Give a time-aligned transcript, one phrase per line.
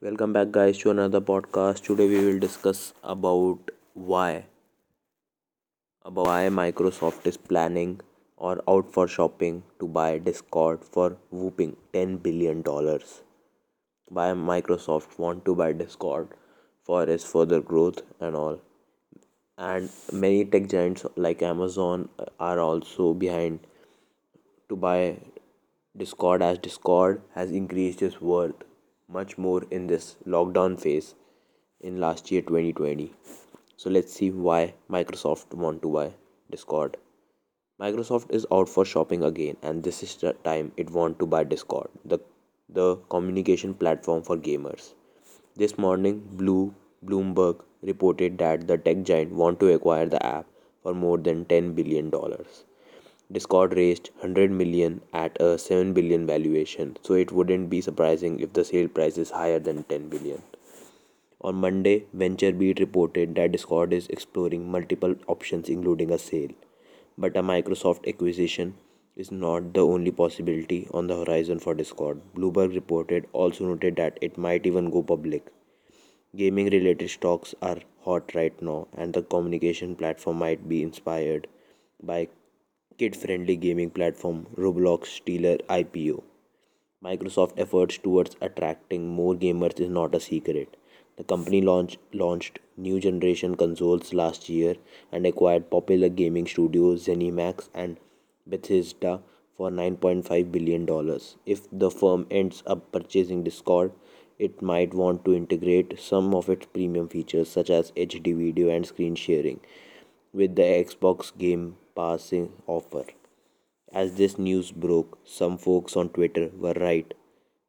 [0.00, 1.82] Welcome back, guys, to another podcast.
[1.82, 4.44] Today, we will discuss about why
[6.04, 8.00] about why Microsoft is planning
[8.36, 13.22] or out for shopping to buy Discord for whooping ten billion dollars.
[14.06, 16.28] Why Microsoft want to buy Discord
[16.84, 18.60] for its further growth and all.
[19.56, 22.08] And many tech giants like Amazon
[22.38, 23.66] are also behind
[24.68, 25.18] to buy
[25.96, 28.67] Discord as Discord has increased its worth
[29.08, 31.14] much more in this lockdown phase
[31.80, 33.12] in last year 2020.
[33.76, 36.12] So let's see why Microsoft want to buy
[36.50, 36.96] Discord.
[37.80, 41.44] Microsoft is out for shopping again and this is the time it want to buy
[41.44, 42.18] Discord, the
[42.68, 44.92] the communication platform for gamers.
[45.56, 50.46] This morning Blue Bloomberg reported that the tech giant want to acquire the app
[50.82, 52.64] for more than 10 billion dollars.
[53.30, 58.54] Discord raised 100 million at a 7 billion valuation, so it wouldn't be surprising if
[58.54, 60.42] the sale price is higher than 10 billion.
[61.42, 66.52] On Monday, VentureBeat reported that Discord is exploring multiple options including a sale,
[67.18, 68.74] but a Microsoft acquisition
[69.14, 72.22] is not the only possibility on the horizon for Discord.
[72.34, 75.52] Bloomberg reported also noted that it might even go public.
[76.34, 81.46] Gaming related stocks are hot right now, and the communication platform might be inspired
[82.02, 82.28] by
[83.00, 86.20] kid friendly gaming platform Roblox Stealer IPO.
[87.04, 90.76] Microsoft's efforts towards attracting more gamers is not a secret.
[91.16, 94.74] The company launched, launched new generation consoles last year
[95.12, 97.98] and acquired popular gaming studios ZeniMax and
[98.48, 99.20] Bethesda
[99.56, 101.20] for $9.5 billion.
[101.46, 103.92] If the firm ends up purchasing Discord,
[104.40, 108.84] it might want to integrate some of its premium features such as HD video and
[108.84, 109.60] screen sharing
[110.32, 113.06] with the Xbox Game Passing offer.
[113.92, 117.12] As this news broke, some folks on Twitter were right,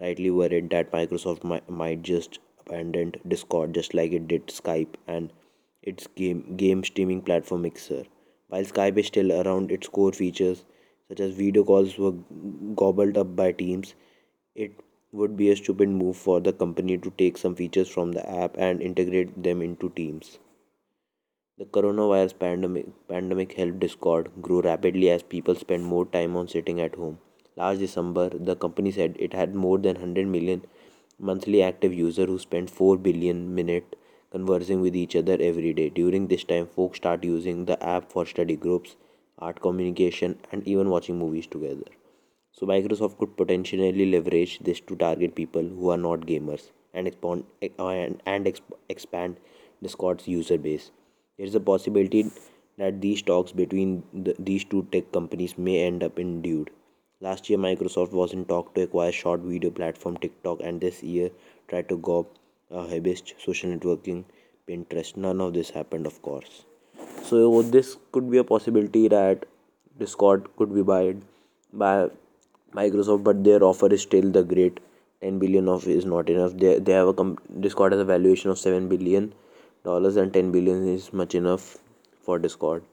[0.00, 5.30] rightly worried that Microsoft might, just abandon Discord just like it did Skype and
[5.82, 8.04] its game game streaming platform Mixer.
[8.48, 10.64] While Skype is still around, its core features
[11.08, 12.14] such as video calls were
[12.74, 13.94] gobbled up by Teams.
[14.54, 14.72] It
[15.12, 18.56] would be a stupid move for the company to take some features from the app
[18.56, 20.38] and integrate them into Teams.
[21.56, 26.80] The coronavirus pandemic, pandemic helped Discord grow rapidly as people spent more time on sitting
[26.80, 27.18] at home.
[27.54, 30.66] Last December, the company said it had more than 100 million
[31.16, 33.94] monthly active users who spent 4 billion minutes
[34.32, 35.90] conversing with each other every day.
[35.90, 38.96] During this time, folks start using the app for study groups,
[39.38, 41.86] art communication, and even watching movies together.
[42.50, 47.44] So Microsoft could potentially leverage this to target people who are not gamers and expand
[47.78, 49.36] and, and expand
[49.80, 50.90] Discord's user base.
[51.36, 52.30] There is a possibility
[52.78, 56.70] that these talks between the, these two tech companies may end up in dude.
[57.20, 61.30] Last year, Microsoft was in talk to acquire short video platform TikTok, and this year
[61.66, 62.26] tried to gob
[62.70, 64.24] uh, Hibist, social networking,
[64.68, 65.16] Pinterest.
[65.16, 66.66] None of this happened, of course.
[67.24, 69.46] So this could be a possibility that
[69.98, 71.16] Discord could be bought
[71.72, 72.10] by
[72.74, 74.78] Microsoft, but their offer is still the great
[75.20, 76.52] 10 billion of is not enough.
[76.56, 79.32] They they have a com- Discord has a valuation of 7 billion
[79.84, 81.78] dollars and 10 billion is much enough
[82.22, 82.84] for discord.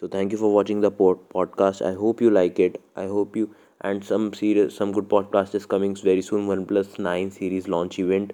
[0.00, 1.84] So thank you for watching the pod- podcast.
[1.86, 2.80] I hope you like it.
[2.96, 6.46] I hope you and some serious some good podcast is coming very soon.
[6.52, 8.32] Oneplus 9 series launch event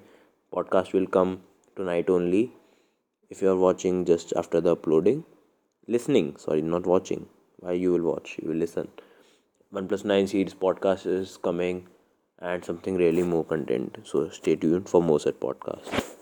[0.53, 1.43] podcast will come
[1.77, 2.43] tonight only.
[3.29, 5.25] If you are watching just after the uploading
[5.87, 7.27] listening sorry not watching
[7.59, 8.89] why you will watch you will listen.
[9.75, 11.87] Oneplus 9 series podcast is coming
[12.39, 13.99] and something really more content.
[14.05, 16.14] So stay tuned for more such podcasts